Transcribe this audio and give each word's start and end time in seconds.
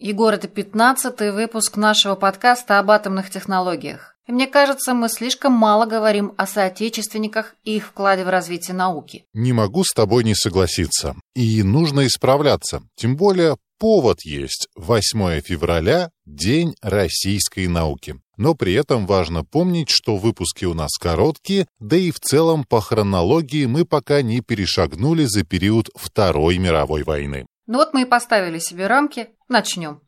Егор, 0.00 0.34
это 0.34 0.48
пятнадцатый 0.48 1.30
выпуск 1.30 1.76
нашего 1.76 2.16
подкаста 2.16 2.80
об 2.80 2.90
атомных 2.90 3.30
технологиях. 3.30 4.16
И 4.26 4.32
мне 4.32 4.48
кажется, 4.48 4.92
мы 4.92 5.08
слишком 5.08 5.52
мало 5.52 5.86
говорим 5.86 6.32
о 6.36 6.48
соотечественниках 6.48 7.54
и 7.62 7.76
их 7.76 7.86
вкладе 7.86 8.24
в 8.24 8.28
развитие 8.28 8.74
науки. 8.74 9.24
Не 9.34 9.52
могу 9.52 9.84
с 9.84 9.92
тобой 9.92 10.24
не 10.24 10.34
согласиться. 10.34 11.14
И 11.36 11.62
нужно 11.62 12.06
исправляться. 12.06 12.82
Тем 12.96 13.16
более 13.16 13.56
повод 13.78 14.22
есть. 14.24 14.66
8 14.74 15.40
февраля– 15.42 16.10
День 16.26 16.74
российской 16.82 17.68
науки. 17.68 18.16
Но 18.36 18.54
при 18.54 18.72
этом 18.72 19.06
важно 19.06 19.44
помнить, 19.44 19.90
что 19.90 20.16
выпуски 20.16 20.64
у 20.64 20.74
нас 20.74 20.90
короткие, 20.98 21.68
да 21.78 21.96
и 21.96 22.10
в 22.10 22.18
целом 22.18 22.64
по 22.64 22.80
хронологии 22.80 23.66
мы 23.66 23.84
пока 23.84 24.22
не 24.22 24.40
перешагнули 24.40 25.24
за 25.24 25.44
период 25.44 25.88
Второй 25.94 26.58
мировой 26.58 27.04
войны. 27.04 27.46
Ну 27.66 27.78
вот 27.78 27.94
мы 27.94 28.02
и 28.02 28.04
поставили 28.04 28.58
себе 28.58 28.86
рамки. 28.86 29.30
Начнем. 29.48 30.00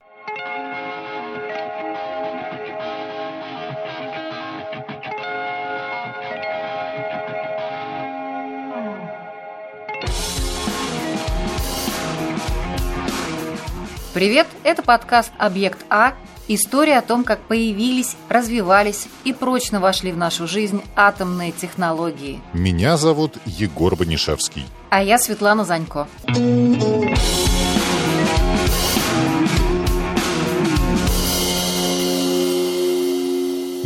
Привет, 14.12 14.46
это 14.62 14.82
подкаст 14.82 15.32
«Объект 15.38 15.84
А». 15.88 16.14
История 16.48 16.98
о 16.98 17.02
том, 17.02 17.24
как 17.24 17.40
появились, 17.40 18.16
развивались 18.28 19.08
и 19.24 19.32
прочно 19.32 19.80
вошли 19.80 20.12
в 20.12 20.16
нашу 20.16 20.46
жизнь 20.46 20.82
атомные 20.94 21.52
технологии. 21.52 22.40
Меня 22.52 22.98
зовут 22.98 23.38
Егор 23.46 23.96
Банишевский. 23.96 24.64
А 24.90 25.02
я 25.02 25.18
Светлана 25.18 25.64
Занько. 25.64 26.06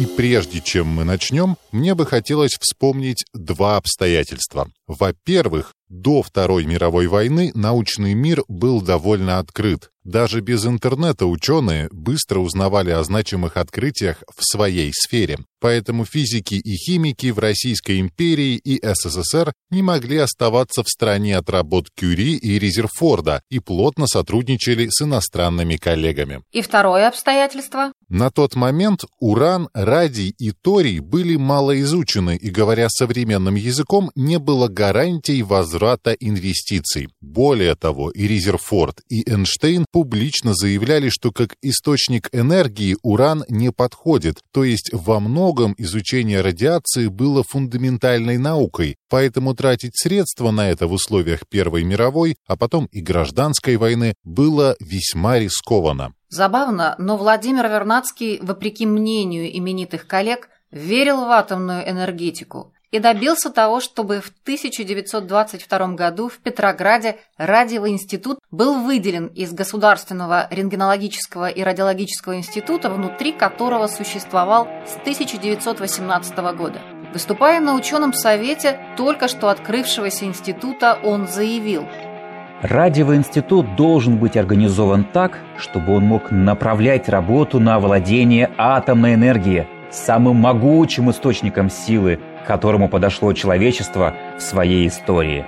И 0.00 0.06
прежде 0.06 0.62
чем 0.62 0.86
мы 0.86 1.04
начнем, 1.04 1.58
мне 1.72 1.94
бы 1.94 2.06
хотелось 2.06 2.56
вспомнить 2.58 3.26
два 3.34 3.76
обстоятельства. 3.76 4.70
Во-первых, 4.86 5.74
до 5.90 6.22
Второй 6.22 6.64
мировой 6.64 7.06
войны 7.06 7.52
научный 7.54 8.14
мир 8.14 8.42
был 8.48 8.80
довольно 8.80 9.38
открыт. 9.38 9.90
Даже 10.02 10.40
без 10.40 10.64
интернета 10.64 11.26
ученые 11.26 11.90
быстро 11.92 12.38
узнавали 12.38 12.90
о 12.90 13.04
значимых 13.04 13.58
открытиях 13.58 14.24
в 14.34 14.42
своей 14.42 14.90
сфере. 14.94 15.40
Поэтому 15.60 16.06
физики 16.06 16.54
и 16.54 16.74
химики 16.76 17.30
в 17.30 17.38
Российской 17.38 18.00
империи 18.00 18.56
и 18.56 18.80
СССР 18.82 19.52
не 19.70 19.82
могли 19.82 20.16
оставаться 20.16 20.82
в 20.82 20.88
стороне 20.88 21.36
от 21.36 21.50
работ 21.50 21.88
Кюри 21.94 22.36
и 22.36 22.58
Резерфорда 22.58 23.42
и 23.50 23.58
плотно 23.58 24.06
сотрудничали 24.06 24.88
с 24.90 25.02
иностранными 25.02 25.76
коллегами. 25.76 26.42
И 26.50 26.62
второе 26.62 27.08
обстоятельство? 27.08 27.92
На 28.08 28.30
тот 28.30 28.56
момент 28.56 29.04
уран, 29.20 29.68
радий 29.72 30.34
и 30.38 30.50
торий 30.50 30.98
были 30.98 31.36
мало 31.36 31.80
изучены 31.80 32.36
и, 32.36 32.50
говоря 32.50 32.88
современным 32.88 33.54
языком, 33.54 34.10
не 34.16 34.38
было 34.38 34.66
гарантий 34.66 35.42
возврата 35.42 36.12
инвестиций. 36.12 37.08
Более 37.20 37.76
того, 37.76 38.10
и 38.10 38.26
Резерфорд, 38.26 39.00
и 39.08 39.30
Эйнштейн 39.30 39.84
публично 39.92 40.54
заявляли, 40.54 41.08
что 41.08 41.30
как 41.30 41.54
источник 41.62 42.28
энергии 42.32 42.96
уран 43.02 43.44
не 43.48 43.70
подходит, 43.70 44.40
то 44.52 44.64
есть 44.64 44.90
во 44.92 45.20
многом 45.20 45.49
изучение 45.78 46.40
радиации 46.40 47.08
было 47.08 47.42
фундаментальной 47.42 48.38
наукой, 48.38 48.96
поэтому 49.08 49.54
тратить 49.54 49.96
средства 49.96 50.50
на 50.50 50.70
это 50.70 50.86
в 50.86 50.92
условиях 50.92 51.46
Первой 51.48 51.84
мировой, 51.84 52.36
а 52.46 52.56
потом 52.56 52.86
и 52.92 53.00
гражданской 53.00 53.76
войны 53.76 54.14
было 54.24 54.76
весьма 54.80 55.38
рискованно. 55.38 56.14
Забавно, 56.28 56.94
но 56.98 57.16
Владимир 57.16 57.66
Вернадский, 57.66 58.38
вопреки 58.40 58.86
мнению 58.86 59.56
именитых 59.56 60.06
коллег, 60.06 60.48
верил 60.70 61.24
в 61.24 61.30
атомную 61.30 61.88
энергетику 61.88 62.72
и 62.90 62.98
добился 62.98 63.50
того, 63.50 63.80
чтобы 63.80 64.20
в 64.20 64.32
1922 64.42 65.88
году 65.94 66.28
в 66.28 66.38
Петрограде 66.38 67.16
радиовый 67.38 67.92
институт 67.92 68.38
был 68.50 68.82
выделен 68.82 69.26
из 69.26 69.52
Государственного 69.52 70.48
рентгенологического 70.50 71.48
и 71.48 71.62
радиологического 71.62 72.36
института, 72.36 72.90
внутри 72.90 73.32
которого 73.32 73.86
существовал 73.86 74.68
с 74.86 74.96
1918 74.96 76.36
года. 76.56 76.80
Выступая 77.12 77.60
на 77.60 77.74
ученом 77.74 78.12
совете 78.12 78.80
только 78.96 79.28
что 79.28 79.48
открывшегося 79.48 80.24
института, 80.26 80.98
он 81.02 81.26
заявил 81.26 81.86
Радиовый 82.62 83.16
институт 83.16 83.74
должен 83.74 84.18
быть 84.18 84.36
организован 84.36 85.04
так, 85.04 85.38
чтобы 85.56 85.94
он 85.96 86.04
мог 86.04 86.30
направлять 86.30 87.08
работу 87.08 87.58
на 87.58 87.80
владение 87.80 88.50
атомной 88.58 89.14
энергией, 89.14 89.66
самым 89.90 90.36
могучим 90.36 91.10
источником 91.10 91.70
силы, 91.70 92.20
к 92.42 92.46
которому 92.46 92.88
подошло 92.88 93.32
человечество 93.32 94.14
в 94.38 94.42
своей 94.42 94.88
истории. 94.88 95.44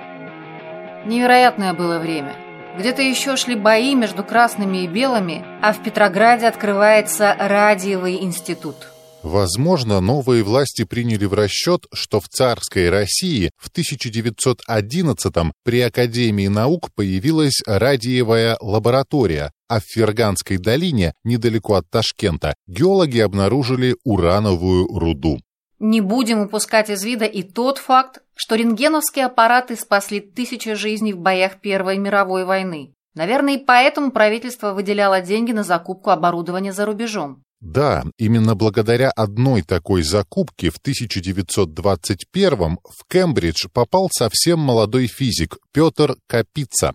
Невероятное 1.05 1.73
было 1.73 1.99
время. 1.99 2.33
Где-то 2.77 3.01
еще 3.01 3.35
шли 3.35 3.55
бои 3.55 3.93
между 3.93 4.23
красными 4.23 4.83
и 4.83 4.87
белыми, 4.87 5.45
а 5.61 5.73
в 5.73 5.83
Петрограде 5.83 6.47
открывается 6.47 7.35
радиовый 7.37 8.23
институт. 8.23 8.87
Возможно, 9.23 10.01
новые 10.01 10.43
власти 10.43 10.83
приняли 10.83 11.23
в 11.23 11.33
расчет, 11.33 11.85
что 11.93 12.19
в 12.19 12.27
царской 12.27 12.89
России 12.89 13.51
в 13.57 13.69
1911-м 13.69 15.53
при 15.63 15.79
Академии 15.79 16.47
наук 16.47 16.89
появилась 16.93 17.61
радиевая 17.65 18.57
лаборатория, 18.59 19.51
а 19.69 19.79
в 19.79 19.83
Ферганской 19.85 20.57
долине, 20.57 21.13
недалеко 21.23 21.75
от 21.75 21.89
Ташкента, 21.89 22.53
геологи 22.67 23.19
обнаружили 23.19 23.95
урановую 24.03 24.87
руду. 24.87 25.39
Не 25.79 26.01
будем 26.01 26.39
упускать 26.39 26.89
из 26.89 27.03
вида 27.03 27.25
и 27.25 27.43
тот 27.43 27.77
факт, 27.77 28.21
что 28.35 28.55
рентгеновские 28.55 29.25
аппараты 29.25 29.75
спасли 29.75 30.19
тысячи 30.19 30.73
жизней 30.73 31.13
в 31.13 31.19
боях 31.19 31.61
Первой 31.61 31.97
мировой 31.97 32.45
войны. 32.45 32.93
Наверное, 33.15 33.55
и 33.55 33.63
поэтому 33.63 34.11
правительство 34.11 34.73
выделяло 34.73 35.21
деньги 35.21 35.51
на 35.51 35.63
закупку 35.63 36.09
оборудования 36.09 36.73
за 36.73 36.85
рубежом. 36.85 37.43
Да, 37.63 38.03
именно 38.17 38.55
благодаря 38.55 39.09
одной 39.09 39.61
такой 39.61 40.03
закупке 40.03 40.69
в 40.69 40.77
1921 40.77 42.77
в 42.83 43.09
Кембридж 43.09 43.67
попал 43.71 44.09
совсем 44.11 44.59
молодой 44.59 45.07
физик 45.07 45.59
Петр 45.71 46.17
Капица. 46.27 46.93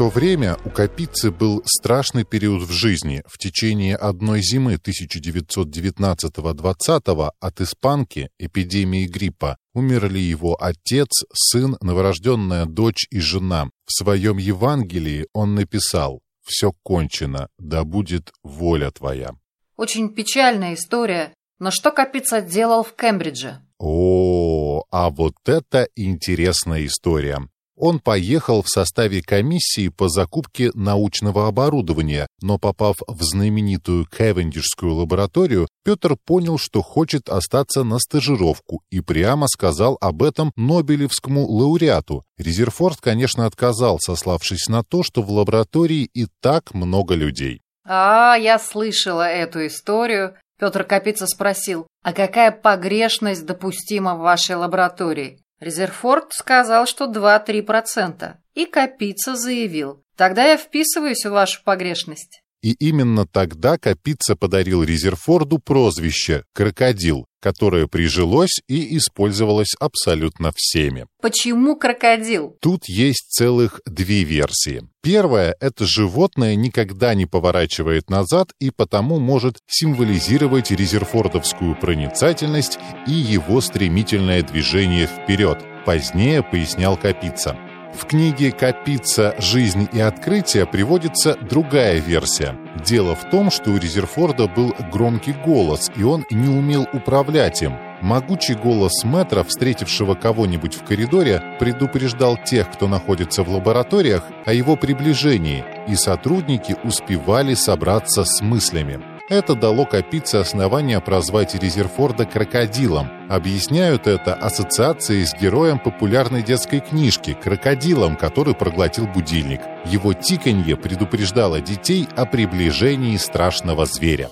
То 0.00 0.08
время 0.08 0.56
у 0.64 0.70
Капицы 0.70 1.30
был 1.30 1.62
страшный 1.66 2.24
период 2.24 2.62
в 2.62 2.72
жизни. 2.72 3.22
В 3.26 3.36
течение 3.36 3.96
одной 3.96 4.40
зимы 4.40 4.76
1919-20 4.76 7.30
от 7.38 7.60
испанки, 7.60 8.30
эпидемии 8.38 9.06
гриппа, 9.06 9.58
умерли 9.74 10.18
его 10.18 10.56
отец, 10.58 11.10
сын, 11.34 11.76
новорожденная 11.82 12.64
дочь 12.64 13.06
и 13.10 13.20
жена. 13.20 13.68
В 13.84 13.92
своем 13.92 14.38
Евангелии 14.38 15.26
он 15.34 15.54
написал 15.54 16.22
«Все 16.46 16.72
кончено, 16.82 17.50
да 17.58 17.84
будет 17.84 18.32
воля 18.42 18.90
твоя». 18.92 19.34
Очень 19.76 20.14
печальная 20.14 20.76
история, 20.76 21.34
но 21.58 21.70
что 21.70 21.90
Капица 21.90 22.40
делал 22.40 22.84
в 22.84 22.96
Кембридже? 22.96 23.60
О, 23.76 24.82
а 24.90 25.10
вот 25.10 25.34
это 25.44 25.88
интересная 25.94 26.86
история 26.86 27.49
он 27.80 27.98
поехал 27.98 28.62
в 28.62 28.68
составе 28.68 29.22
комиссии 29.22 29.88
по 29.88 30.08
закупке 30.08 30.70
научного 30.74 31.48
оборудования, 31.48 32.26
но 32.42 32.58
попав 32.58 32.96
в 33.08 33.22
знаменитую 33.22 34.06
Кевендишскую 34.06 34.94
лабораторию, 34.94 35.66
Петр 35.84 36.16
понял, 36.16 36.58
что 36.58 36.82
хочет 36.82 37.28
остаться 37.28 37.82
на 37.82 37.98
стажировку 37.98 38.82
и 38.90 39.00
прямо 39.00 39.46
сказал 39.48 39.96
об 40.00 40.22
этом 40.22 40.52
Нобелевскому 40.56 41.46
лауреату. 41.46 42.22
Резерфорд, 42.38 43.00
конечно, 43.00 43.46
отказал, 43.46 43.98
сославшись 43.98 44.68
на 44.68 44.84
то, 44.84 45.02
что 45.02 45.22
в 45.22 45.30
лаборатории 45.30 46.08
и 46.12 46.26
так 46.40 46.74
много 46.74 47.14
людей. 47.14 47.62
«А, 47.86 48.36
я 48.36 48.58
слышала 48.58 49.26
эту 49.26 49.66
историю», 49.66 50.34
Петр 50.60 50.84
Капица 50.84 51.26
спросил, 51.26 51.86
а 52.02 52.12
какая 52.12 52.52
погрешность 52.52 53.46
допустима 53.46 54.14
в 54.14 54.18
вашей 54.18 54.56
лаборатории? 54.56 55.38
Резерфорд 55.60 56.32
сказал, 56.32 56.86
что 56.86 57.04
2-3%. 57.04 58.34
И 58.54 58.66
Капица 58.66 59.36
заявил, 59.36 60.02
тогда 60.16 60.46
я 60.46 60.56
вписываюсь 60.56 61.24
в 61.24 61.30
вашу 61.30 61.62
погрешность. 61.62 62.42
И 62.62 62.72
именно 62.72 63.26
тогда 63.26 63.78
Капица 63.78 64.36
подарил 64.36 64.82
Резерфорду 64.82 65.58
прозвище 65.58 66.44
«Крокодил». 66.52 67.26
Которое 67.40 67.86
прижилось 67.86 68.60
и 68.68 68.96
использовалось 68.96 69.74
абсолютно 69.78 70.52
всеми. 70.54 71.06
Почему 71.20 71.76
крокодил? 71.76 72.56
Тут 72.60 72.84
есть 72.86 73.26
целых 73.28 73.80
две 73.86 74.24
версии. 74.24 74.82
Первая– 75.02 75.56
это 75.60 75.86
животное 75.86 76.54
никогда 76.54 77.14
не 77.14 77.26
поворачивает 77.26 78.10
назад 78.10 78.52
и 78.60 78.70
потому 78.70 79.18
может 79.18 79.58
символизировать 79.66 80.70
резерфордовскую 80.70 81.74
проницательность 81.74 82.78
и 83.06 83.12
его 83.12 83.60
стремительное 83.60 84.42
движение 84.42 85.06
вперед. 85.06 85.58
Позднее 85.86 86.42
пояснял 86.42 86.98
Капица. 86.98 87.56
В 87.92 88.06
книге 88.06 88.52
«Капица. 88.52 89.34
Жизнь 89.38 89.88
и 89.92 90.00
открытие» 90.00 90.64
приводится 90.64 91.34
другая 91.34 91.98
версия. 91.98 92.56
Дело 92.84 93.16
в 93.16 93.28
том, 93.30 93.50
что 93.50 93.70
у 93.70 93.78
Резерфорда 93.78 94.46
был 94.46 94.74
громкий 94.92 95.32
голос, 95.32 95.90
и 95.96 96.04
он 96.04 96.24
не 96.30 96.48
умел 96.48 96.86
управлять 96.92 97.62
им. 97.62 97.76
Могучий 98.00 98.54
голос 98.54 99.04
мэтра, 99.04 99.42
встретившего 99.42 100.14
кого-нибудь 100.14 100.74
в 100.74 100.84
коридоре, 100.84 101.42
предупреждал 101.58 102.38
тех, 102.42 102.70
кто 102.70 102.86
находится 102.88 103.42
в 103.42 103.50
лабораториях, 103.50 104.22
о 104.46 104.52
его 104.52 104.76
приближении, 104.76 105.64
и 105.88 105.96
сотрудники 105.96 106.76
успевали 106.84 107.54
собраться 107.54 108.24
с 108.24 108.40
мыслями. 108.40 109.09
Это 109.30 109.54
дало 109.54 109.86
Капице 109.86 110.36
основания 110.36 110.98
прозвать 111.00 111.54
Резерфорда 111.54 112.24
крокодилом. 112.24 113.08
Объясняют 113.30 114.08
это 114.08 114.34
ассоциацией 114.34 115.24
с 115.24 115.34
героем 115.40 115.78
популярной 115.78 116.42
детской 116.42 116.80
книжки 116.80 117.38
«Крокодилом», 117.40 118.16
который 118.16 118.56
проглотил 118.56 119.06
будильник. 119.06 119.60
Его 119.86 120.14
тиканье 120.14 120.76
предупреждало 120.76 121.60
детей 121.60 122.08
о 122.16 122.26
приближении 122.26 123.16
страшного 123.18 123.86
зверя. 123.86 124.30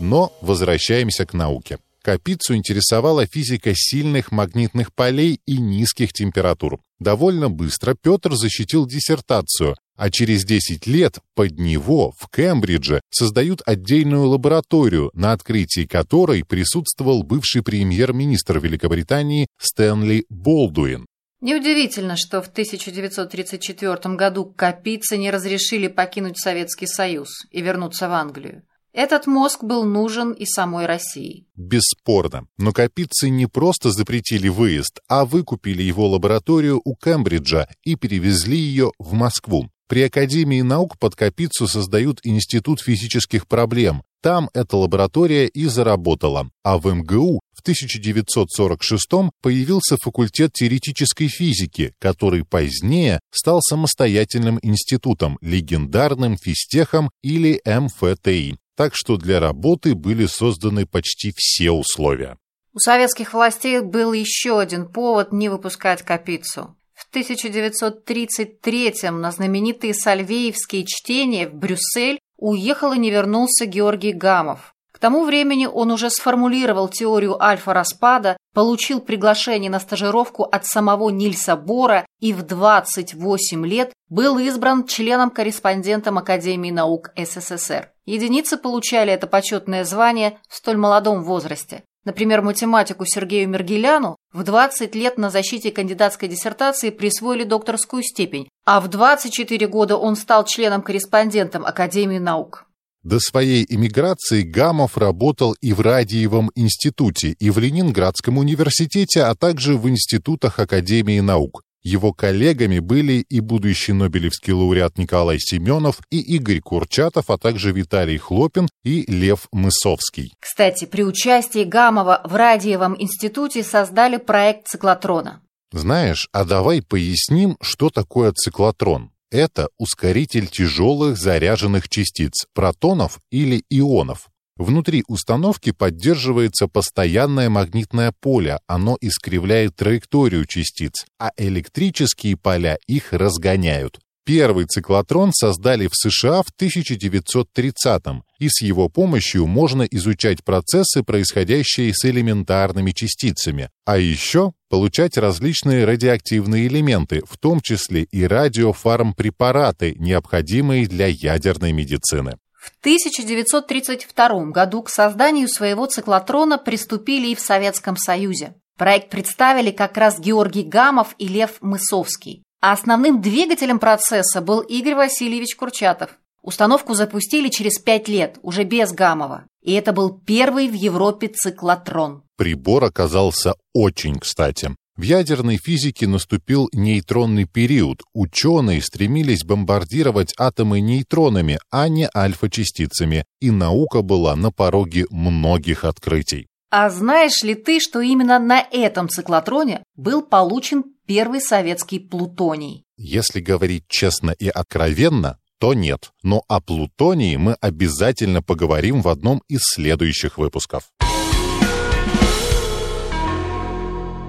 Но 0.00 0.32
возвращаемся 0.40 1.26
к 1.26 1.32
науке. 1.32 1.78
Капицу 2.02 2.54
интересовала 2.54 3.26
физика 3.26 3.72
сильных 3.74 4.32
магнитных 4.32 4.94
полей 4.94 5.40
и 5.46 5.58
низких 5.58 6.12
температур. 6.12 6.80
Довольно 6.98 7.50
быстро 7.50 7.94
Петр 7.94 8.34
защитил 8.34 8.86
диссертацию, 8.86 9.76
а 9.96 10.10
через 10.10 10.44
10 10.44 10.86
лет 10.86 11.18
под 11.34 11.58
него 11.58 12.12
в 12.18 12.28
Кембридже 12.30 13.02
создают 13.10 13.60
отдельную 13.66 14.26
лабораторию, 14.28 15.10
на 15.12 15.32
открытии 15.32 15.84
которой 15.84 16.44
присутствовал 16.44 17.22
бывший 17.22 17.62
премьер-министр 17.62 18.58
Великобритании 18.60 19.46
Стэнли 19.58 20.24
Болдуин. 20.30 21.06
Неудивительно, 21.42 22.16
что 22.16 22.42
в 22.42 22.48
1934 22.48 24.14
году 24.14 24.44
Капице 24.44 25.16
не 25.16 25.30
разрешили 25.30 25.88
покинуть 25.88 26.38
Советский 26.38 26.86
Союз 26.86 27.46
и 27.50 27.62
вернуться 27.62 28.08
в 28.08 28.12
Англию. 28.12 28.62
Этот 28.92 29.26
мозг 29.26 29.62
был 29.62 29.84
нужен 29.84 30.32
и 30.32 30.44
самой 30.46 30.86
России. 30.86 31.46
Бесспорно. 31.54 32.46
Но 32.58 32.72
Капицы 32.72 33.28
не 33.28 33.46
просто 33.46 33.90
запретили 33.90 34.48
выезд, 34.48 35.00
а 35.08 35.24
выкупили 35.24 35.82
его 35.82 36.08
лабораторию 36.08 36.80
у 36.84 36.96
Кембриджа 36.96 37.68
и 37.84 37.94
перевезли 37.94 38.58
ее 38.58 38.92
в 38.98 39.12
Москву. 39.12 39.70
При 39.90 40.02
Академии 40.02 40.60
наук 40.62 40.98
под 41.00 41.16
Капицу 41.16 41.66
создают 41.66 42.20
Институт 42.22 42.80
физических 42.80 43.48
проблем. 43.48 44.04
Там 44.22 44.48
эта 44.54 44.76
лаборатория 44.76 45.48
и 45.48 45.64
заработала. 45.64 46.48
А 46.62 46.78
в 46.78 46.86
МГУ 46.86 47.40
в 47.52 47.60
1946 47.62 49.32
появился 49.42 49.96
факультет 50.00 50.52
теоретической 50.52 51.26
физики, 51.26 51.92
который 51.98 52.44
позднее 52.44 53.18
стал 53.32 53.62
самостоятельным 53.62 54.60
институтом, 54.62 55.38
легендарным 55.40 56.36
физтехом 56.36 57.10
или 57.22 57.60
МФТИ. 57.64 58.59
Так 58.76 58.92
что 58.94 59.16
для 59.16 59.40
работы 59.40 59.94
были 59.94 60.26
созданы 60.26 60.86
почти 60.86 61.32
все 61.36 61.70
условия. 61.70 62.36
У 62.72 62.78
советских 62.78 63.34
властей 63.34 63.80
был 63.80 64.12
еще 64.12 64.60
один 64.60 64.86
повод 64.86 65.32
не 65.32 65.48
выпускать 65.48 66.02
Капицу. 66.02 66.76
В 66.94 67.12
1933-м 67.14 69.20
на 69.20 69.32
знаменитые 69.32 69.92
Сальвеевские 69.94 70.84
чтения 70.86 71.48
в 71.48 71.54
Брюссель 71.54 72.20
уехал 72.36 72.92
и 72.92 72.98
не 72.98 73.10
вернулся 73.10 73.66
Георгий 73.66 74.12
Гамов. 74.12 74.76
Тому 75.00 75.24
времени 75.24 75.64
он 75.64 75.90
уже 75.90 76.10
сформулировал 76.10 76.88
теорию 76.88 77.42
альфа-распада, 77.42 78.36
получил 78.52 79.00
приглашение 79.00 79.70
на 79.70 79.80
стажировку 79.80 80.42
от 80.44 80.66
самого 80.66 81.08
Нильса 81.08 81.56
Бора 81.56 82.04
и 82.20 82.34
в 82.34 82.42
28 82.42 83.66
лет 83.66 83.92
был 84.10 84.38
избран 84.38 84.86
членом-корреспондентом 84.86 86.18
Академии 86.18 86.70
наук 86.70 87.12
СССР. 87.16 87.90
Единицы 88.04 88.58
получали 88.58 89.10
это 89.10 89.26
почетное 89.26 89.84
звание 89.84 90.38
в 90.48 90.56
столь 90.56 90.76
молодом 90.76 91.22
возрасте. 91.22 91.82
Например, 92.04 92.42
математику 92.42 93.04
Сергею 93.06 93.48
Мергеляну 93.48 94.16
в 94.32 94.42
20 94.42 94.94
лет 94.94 95.16
на 95.16 95.30
защите 95.30 95.70
кандидатской 95.70 96.28
диссертации 96.28 96.90
присвоили 96.90 97.44
докторскую 97.44 98.02
степень, 98.02 98.48
а 98.66 98.80
в 98.80 98.88
24 98.88 99.66
года 99.66 99.96
он 99.96 100.16
стал 100.16 100.44
членом-корреспондентом 100.44 101.64
Академии 101.64 102.18
наук. 102.18 102.66
До 103.02 103.18
своей 103.18 103.64
эмиграции 103.66 104.42
Гамов 104.42 104.98
работал 104.98 105.54
и 105.62 105.72
в 105.72 105.80
Радиевом 105.80 106.50
институте, 106.54 107.30
и 107.38 107.48
в 107.48 107.58
Ленинградском 107.58 108.36
университете, 108.36 109.22
а 109.22 109.34
также 109.34 109.78
в 109.78 109.88
институтах 109.88 110.58
Академии 110.58 111.20
наук. 111.20 111.62
Его 111.82 112.12
коллегами 112.12 112.78
были 112.78 113.24
и 113.30 113.40
будущий 113.40 113.94
нобелевский 113.94 114.52
лауреат 114.52 114.98
Николай 114.98 115.38
Семенов, 115.38 116.00
и 116.10 116.20
Игорь 116.20 116.60
Курчатов, 116.60 117.30
а 117.30 117.38
также 117.38 117.72
Виталий 117.72 118.18
Хлопин 118.18 118.68
и 118.84 119.10
Лев 119.10 119.48
Мысовский. 119.50 120.34
Кстати, 120.38 120.84
при 120.84 121.02
участии 121.02 121.64
Гамова 121.64 122.20
в 122.24 122.34
Радиевом 122.34 122.94
институте 123.00 123.62
создали 123.62 124.18
проект 124.18 124.68
циклотрона. 124.68 125.40
Знаешь, 125.72 126.28
а 126.32 126.44
давай 126.44 126.82
поясним, 126.82 127.56
что 127.62 127.88
такое 127.88 128.32
циклотрон. 128.32 129.10
Это 129.30 129.68
ускоритель 129.78 130.48
тяжелых 130.48 131.16
заряженных 131.16 131.88
частиц, 131.88 132.46
протонов 132.52 133.20
или 133.30 133.62
ионов. 133.70 134.28
Внутри 134.56 135.04
установки 135.06 135.70
поддерживается 135.70 136.66
постоянное 136.66 137.48
магнитное 137.48 138.12
поле, 138.20 138.58
оно 138.66 138.98
искривляет 139.00 139.76
траекторию 139.76 140.44
частиц, 140.46 141.06
а 141.18 141.30
электрические 141.36 142.36
поля 142.36 142.76
их 142.86 143.12
разгоняют. 143.12 144.00
Первый 144.30 144.66
циклотрон 144.66 145.32
создали 145.32 145.88
в 145.88 145.94
США 145.94 146.44
в 146.44 146.52
1930-м, 146.56 148.22
и 148.38 148.48
с 148.48 148.62
его 148.62 148.88
помощью 148.88 149.48
можно 149.48 149.82
изучать 149.82 150.44
процессы, 150.44 151.02
происходящие 151.02 151.92
с 151.92 152.04
элементарными 152.04 152.92
частицами, 152.92 153.70
а 153.84 153.98
еще 153.98 154.52
получать 154.68 155.18
различные 155.18 155.84
радиоактивные 155.84 156.68
элементы, 156.68 157.22
в 157.28 157.38
том 157.38 157.60
числе 157.60 158.04
и 158.04 158.22
радиофармпрепараты, 158.22 159.96
необходимые 159.98 160.86
для 160.86 161.08
ядерной 161.08 161.72
медицины. 161.72 162.36
В 162.52 162.70
1932 162.82 164.44
году 164.52 164.84
к 164.84 164.90
созданию 164.90 165.48
своего 165.48 165.86
циклотрона 165.86 166.56
приступили 166.58 167.32
и 167.32 167.34
в 167.34 167.40
Советском 167.40 167.96
Союзе. 167.96 168.54
Проект 168.78 169.10
представили 169.10 169.72
как 169.72 169.96
раз 169.96 170.20
Георгий 170.20 170.62
Гамов 170.62 171.16
и 171.18 171.26
Лев 171.26 171.56
Мысовский. 171.60 172.44
А 172.60 172.72
основным 172.72 173.22
двигателем 173.22 173.78
процесса 173.78 174.42
был 174.42 174.60
Игорь 174.60 174.94
Васильевич 174.94 175.56
Курчатов. 175.56 176.18
Установку 176.42 176.94
запустили 176.94 177.48
через 177.48 177.78
пять 177.78 178.08
лет, 178.08 178.38
уже 178.42 178.64
без 178.64 178.92
Гамова. 178.92 179.44
И 179.62 179.72
это 179.72 179.92
был 179.92 180.10
первый 180.10 180.68
в 180.68 180.74
Европе 180.74 181.28
циклотрон. 181.28 182.22
Прибор 182.36 182.84
оказался 182.84 183.54
очень 183.74 184.18
кстати. 184.18 184.74
В 184.96 185.02
ядерной 185.02 185.56
физике 185.56 186.06
наступил 186.06 186.68
нейтронный 186.74 187.46
период. 187.46 188.02
Ученые 188.12 188.82
стремились 188.82 189.44
бомбардировать 189.44 190.34
атомы 190.36 190.80
нейтронами, 190.80 191.58
а 191.70 191.88
не 191.88 192.06
альфа-частицами, 192.14 193.24
и 193.40 193.50
наука 193.50 194.02
была 194.02 194.36
на 194.36 194.50
пороге 194.52 195.06
многих 195.08 195.84
открытий. 195.84 196.49
А 196.70 196.88
знаешь 196.88 197.42
ли 197.42 197.56
ты, 197.56 197.80
что 197.80 198.00
именно 198.00 198.38
на 198.38 198.64
этом 198.70 199.08
циклотроне 199.08 199.82
был 199.96 200.22
получен 200.22 200.84
первый 201.04 201.40
советский 201.40 201.98
плутоний? 201.98 202.84
Если 202.96 203.40
говорить 203.40 203.84
честно 203.88 204.30
и 204.30 204.48
откровенно, 204.48 205.38
то 205.58 205.74
нет. 205.74 206.12
Но 206.22 206.44
о 206.46 206.60
плутонии 206.60 207.36
мы 207.36 207.54
обязательно 207.60 208.40
поговорим 208.40 209.02
в 209.02 209.08
одном 209.08 209.42
из 209.48 209.62
следующих 209.62 210.38
выпусков. 210.38 210.84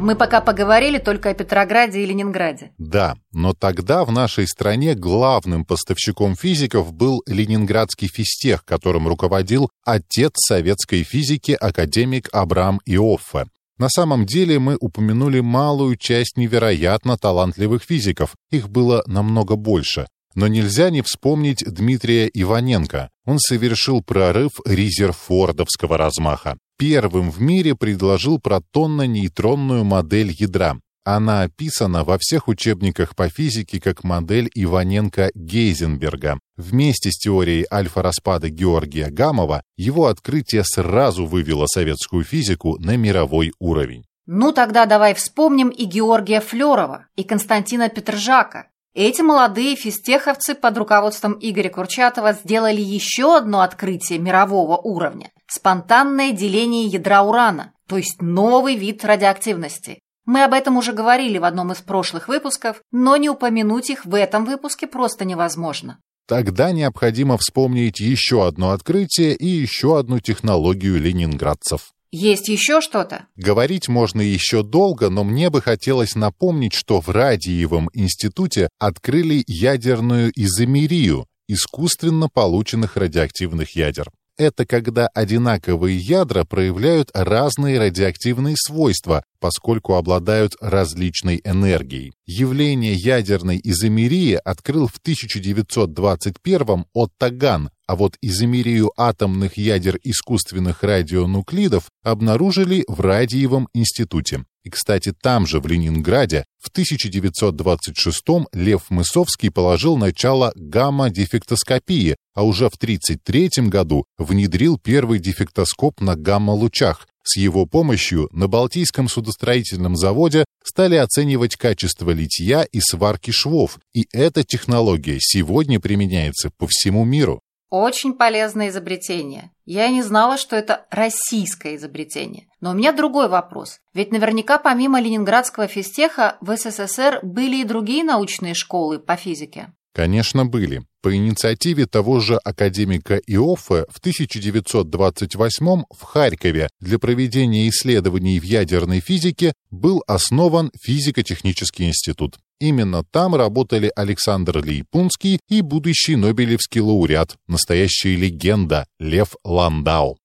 Мы 0.02 0.16
пока 0.16 0.42
поговорили 0.42 0.98
только 0.98 1.30
о 1.30 1.34
Петрограде 1.36 2.02
и 2.02 2.08
Ленинграде. 2.08 2.72
Да, 2.80 3.14
но 3.32 3.54
тогда 3.54 4.04
в 4.04 4.12
нашей 4.12 4.48
стране 4.48 4.96
главным 4.96 5.64
поставщиком 5.64 6.36
физиков 6.36 6.92
был 6.92 7.22
Ленинградский 7.28 8.08
физтех, 8.08 8.66
которым 8.66 9.08
руководил 9.08 9.70
отец 9.86 10.32
советской 10.38 11.04
физики 11.04 11.52
академик 11.52 12.30
Абрам 12.34 12.82
Иоффе. 12.84 13.46
На 13.78 13.90
самом 13.90 14.26
деле 14.26 14.58
мы 14.58 14.76
упомянули 14.80 15.40
малую 15.40 15.96
часть 15.98 16.36
невероятно 16.36 17.16
талантливых 17.16 17.84
физиков, 17.84 18.34
их 18.50 18.70
было 18.70 19.04
намного 19.06 19.56
больше. 19.56 20.08
Но 20.36 20.48
нельзя 20.48 20.90
не 20.90 21.02
вспомнить 21.02 21.64
Дмитрия 21.66 22.30
Иваненко. 22.34 23.10
Он 23.26 23.40
совершил 23.40 24.02
прорыв 24.02 24.52
резерфордовского 24.66 25.98
размаха. 25.98 26.58
Первым 26.78 27.30
в 27.30 27.42
мире 27.42 27.76
предложил 27.76 28.40
протонно-нейтронную 28.40 29.84
модель 29.84 30.36
ядра. 30.38 30.78
Она 31.04 31.42
описана 31.42 32.04
во 32.04 32.20
всех 32.20 32.48
учебниках 32.48 33.16
по 33.16 33.28
физике 33.28 33.82
как 33.82 34.04
модель 34.04 34.50
Иваненко-Гейзенберга. 34.56 36.38
Вместе 36.58 37.12
с 37.12 37.18
теорией 37.18 37.66
альфа-распада 37.72 38.50
Георгия 38.50 39.10
Гамова 39.10 39.64
его 39.78 40.06
открытие 40.08 40.64
сразу 40.64 41.26
вывело 41.26 41.66
советскую 41.66 42.24
физику 42.24 42.78
на 42.80 42.98
мировой 42.98 43.52
уровень. 43.60 44.06
Ну 44.28 44.54
тогда 44.54 44.86
давай 44.86 45.16
вспомним 45.16 45.70
и 45.70 45.86
Георгия 45.86 46.40
Флерова, 46.40 47.08
и 47.16 47.24
Константина 47.24 47.90
Петржака. 47.90 48.68
Эти 48.94 49.22
молодые 49.22 49.78
физтеховцы 49.78 50.54
под 50.54 50.78
руководством 50.78 51.38
Игоря 51.40 51.70
Курчатова 51.70 52.34
сделали 52.34 52.82
еще 52.82 53.38
одно 53.38 53.62
открытие 53.62 54.20
мирового 54.20 54.76
уровня– 54.76 55.32
спонтанное 55.48 56.34
деление 56.34 56.88
ядра 56.88 57.24
урана, 57.24 57.72
то 57.88 57.96
есть 57.96 58.22
новый 58.22 58.76
вид 58.76 59.06
радиоактивности. 59.06 60.00
Мы 60.26 60.44
об 60.44 60.54
этом 60.54 60.76
уже 60.76 60.92
говорили 60.92 61.38
в 61.38 61.46
одном 61.46 61.72
из 61.72 61.78
прошлых 61.78 62.28
выпусков, 62.28 62.82
но 62.92 63.16
не 63.16 63.30
упомянуть 63.30 63.90
их 63.90 64.06
в 64.06 64.14
этом 64.14 64.44
выпуске 64.44 64.88
просто 64.88 65.24
невозможно. 65.24 66.00
Тогда 66.28 66.74
необходимо 66.74 67.38
вспомнить 67.38 68.02
еще 68.02 68.46
одно 68.46 68.72
открытие 68.72 69.36
и 69.36 69.48
еще 69.48 70.00
одну 70.00 70.20
технологию 70.20 71.00
ленинградцев. 71.00 71.94
Есть 72.12 72.50
еще 72.50 72.82
что-то? 72.82 73.28
Говорить 73.38 73.88
можно 73.88 74.20
еще 74.20 74.64
долго, 74.64 75.10
но 75.10 75.24
мне 75.24 75.50
бы 75.50 75.62
хотелось 75.62 76.16
напомнить, 76.16 76.74
что 76.74 77.00
в 77.00 77.08
Радиевом 77.08 77.90
институте 77.94 78.70
открыли 78.80 79.44
ядерную 79.48 80.32
изомерию 80.36 81.26
искусственно 81.48 82.28
полученных 82.28 82.98
радиоактивных 82.98 83.76
ядер. 83.76 84.10
Это 84.38 84.66
когда 84.66 85.08
одинаковые 85.08 85.98
ядра 85.98 86.44
проявляют 86.44 87.12
разные 87.14 87.80
радиоактивные 87.80 88.56
свойства, 88.58 89.24
поскольку 89.42 89.96
обладают 89.96 90.56
различной 90.62 91.42
энергией. 91.44 92.14
Явление 92.26 92.94
ядерной 92.94 93.60
изомерии 93.62 94.40
открыл 94.46 94.88
в 94.88 94.98
1921 94.98 96.86
Отто 96.94 97.32
Ган, 97.32 97.72
а 97.88 97.96
вот 97.98 98.16
изомерию 98.22 98.94
атомных 98.96 99.58
ядер 99.58 100.00
искусственных 100.04 100.84
радионуклидов 100.84 101.90
обнаружили 102.04 102.86
в 102.88 103.02
Радиевом 103.02 103.68
институте. 103.74 104.46
И, 104.64 104.70
кстати, 104.70 105.12
там 105.12 105.48
же, 105.48 105.60
в 105.60 105.66
Ленинграде, 105.66 106.46
в 106.60 106.70
1926-м 106.70 108.48
Лев 108.54 108.90
Мысовский 108.90 109.50
положил 109.50 109.98
начало 109.98 110.54
гамма-дефектоскопии, 110.56 112.16
а 112.36 112.44
уже 112.44 112.70
в 112.70 112.76
1933 112.76 113.68
году 113.70 114.06
внедрил 114.20 114.78
первый 114.78 115.20
дефектоскоп 115.20 116.00
на 116.00 116.16
гамма-лучах. 116.16 117.08
С 117.24 117.38
его 117.38 117.66
помощью 117.66 118.30
на 118.32 118.48
Балтийском 118.48 119.08
судостроительном 119.08 119.96
заводе 119.96 120.46
стали 120.64 120.96
оценивать 120.96 121.56
качество 121.56 122.12
литья 122.12 122.64
и 122.64 122.80
сварки 122.80 123.32
швов, 123.32 123.80
и 123.94 124.08
эта 124.12 124.44
технология 124.44 125.18
сегодня 125.20 125.80
применяется 125.80 126.50
по 126.58 126.68
всему 126.68 127.06
миру. 127.06 127.42
Очень 127.70 128.16
полезное 128.16 128.68
изобретение. 128.68 129.52
Я 129.66 129.88
не 129.88 130.04
знала, 130.04 130.38
что 130.38 130.58
это 130.58 130.88
российское 130.92 131.78
изобретение. 131.78 132.48
Но 132.60 132.72
у 132.72 132.74
меня 132.74 132.92
другой 132.92 133.30
вопрос. 133.30 133.80
Ведь 133.94 134.12
наверняка 134.12 134.58
помимо 134.58 135.00
Ленинградского 135.00 135.68
физтеха 135.68 136.38
в 136.42 136.54
СССР 136.58 137.20
были 137.24 137.62
и 137.62 137.64
другие 137.64 138.04
научные 138.04 138.56
школы 138.56 139.00
по 139.00 139.16
физике. 139.16 139.72
Конечно, 139.94 140.46
были. 140.46 140.84
По 141.02 141.14
инициативе 141.14 141.86
того 141.86 142.20
же 142.20 142.38
академика 142.38 143.18
Иоффе 143.28 143.86
в 143.90 143.98
1928 144.00 145.84
в 145.90 146.02
Харькове 146.04 146.70
для 146.80 146.98
проведения 146.98 147.68
исследований 147.68 148.40
в 148.40 148.44
ядерной 148.44 149.02
физике 149.02 149.54
был 149.70 150.04
основан 150.08 150.72
физико-технический 150.80 151.86
институт. 151.86 152.38
Именно 152.62 153.04
там 153.04 153.36
работали 153.36 153.92
Александр 153.96 154.60
Лейпунский 154.60 155.40
и 155.50 155.62
будущий 155.62 156.16
Нобелевский 156.16 156.80
лауреат, 156.80 157.36
настоящая 157.48 158.16
легенда 158.16 158.86
Лев 159.00 159.36
Ландау. 159.44 160.18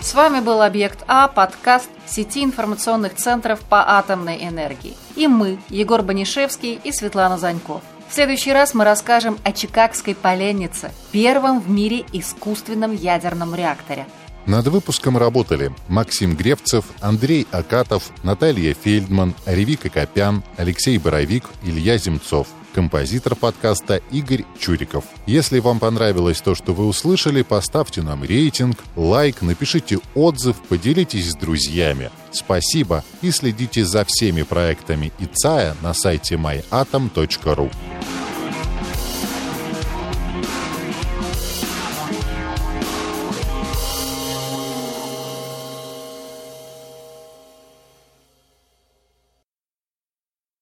С 0.00 0.14
вами 0.14 0.40
был 0.40 0.62
«Объект 0.62 1.04
А», 1.06 1.28
подкаст 1.28 1.90
сети 2.06 2.42
информационных 2.42 3.16
центров 3.16 3.60
по 3.60 3.98
атомной 3.98 4.42
энергии. 4.42 4.96
И 5.16 5.26
мы, 5.26 5.58
Егор 5.68 6.00
Банишевский 6.00 6.80
и 6.82 6.92
Светлана 6.92 7.36
Заньков. 7.36 7.82
В 8.08 8.14
следующий 8.14 8.52
раз 8.52 8.72
мы 8.72 8.84
расскажем 8.84 9.36
о 9.42 9.52
Чикагской 9.52 10.14
поленнице, 10.14 10.92
первом 11.10 11.60
в 11.60 11.68
мире 11.68 12.04
искусственном 12.12 12.94
ядерном 12.94 13.54
реакторе. 13.54 14.06
Над 14.46 14.68
выпуском 14.68 15.18
работали 15.18 15.72
Максим 15.88 16.36
Гревцев, 16.36 16.84
Андрей 17.00 17.46
Акатов, 17.50 18.10
Наталья 18.22 18.74
Фельдман, 18.74 19.34
Ревика 19.44 19.88
Копян, 19.88 20.42
Алексей 20.56 20.98
Боровик, 20.98 21.44
Илья 21.64 21.98
Земцов– 21.98 22.46
композитор 22.76 23.34
подкаста 23.34 24.02
Игорь 24.10 24.44
Чуриков. 24.58 25.04
Если 25.24 25.60
вам 25.60 25.78
понравилось 25.78 26.42
то, 26.42 26.54
что 26.54 26.74
вы 26.74 26.86
услышали, 26.86 27.40
поставьте 27.40 28.02
нам 28.02 28.22
рейтинг, 28.22 28.76
лайк, 28.96 29.40
напишите 29.40 29.98
отзыв, 30.14 30.56
поделитесь 30.68 31.30
с 31.30 31.34
друзьями. 31.34 32.10
Спасибо 32.32 33.02
и 33.22 33.30
следите 33.30 33.82
за 33.82 34.04
всеми 34.06 34.42
проектами 34.42 35.10
ИЦАЯ 35.18 35.74
на 35.80 35.94
сайте 35.94 36.34
myatom.ru. 36.34 37.72